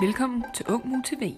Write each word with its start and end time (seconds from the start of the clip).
Velkommen 0.00 0.44
til 0.54 0.66
Ung 0.68 0.88
Mu 0.88 1.02
TV. 1.02 1.32